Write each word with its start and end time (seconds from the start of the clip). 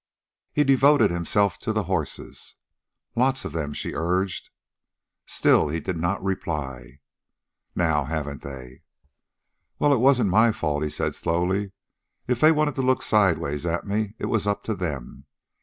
He 0.51 0.63
devoted 0.63 1.11
himself 1.11 1.59
to 1.59 1.71
the 1.71 1.83
horses. 1.83 2.55
"Lots 3.15 3.45
of 3.45 3.51
them," 3.51 3.71
she 3.71 3.93
urged. 3.93 4.49
Still 5.27 5.67
he 5.69 5.79
did 5.79 5.95
not 5.95 6.23
reply. 6.23 7.01
"Now, 7.75 8.05
haven't 8.05 8.41
they?" 8.41 8.81
"Well, 9.77 9.93
it 9.93 9.99
wasn't 9.99 10.31
my 10.31 10.53
fault," 10.53 10.83
he 10.83 10.89
said 10.89 11.13
slowly. 11.13 11.71
"If 12.27 12.39
they 12.39 12.51
wanted 12.51 12.73
to 12.77 12.81
look 12.81 13.03
sideways 13.03 13.63
at 13.67 13.85
me 13.85 14.15
it 14.17 14.25
was 14.25 14.47
up 14.47 14.63
to 14.63 14.73
them. 14.73 15.27